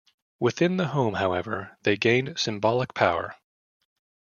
[0.39, 3.35] Within the home, however, they gained symbolic power.